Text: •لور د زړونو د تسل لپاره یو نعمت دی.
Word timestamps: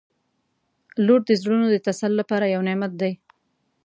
•لور 1.05 1.21
د 1.27 1.31
زړونو 1.41 1.65
د 1.71 1.75
تسل 1.85 2.11
لپاره 2.21 2.45
یو 2.53 2.61
نعمت 2.67 2.91
دی. 3.01 3.13